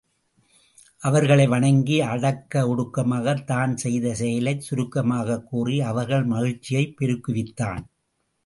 அவர்களை 1.01 1.45
வணங்கி 1.47 1.97
அடக்க 2.13 2.63
ஒடுக்கமாகத 2.67 3.43
தான் 3.43 3.77
செய்த 3.77 4.15
செயலைச் 4.21 4.65
சுருக்கமாகக் 4.67 5.47
கூறி 5.51 5.77
அவர்கள் 5.91 6.25
மகிழ்ச்சியைப் 6.25 6.95
பெருக்குவித்தான். 6.99 7.83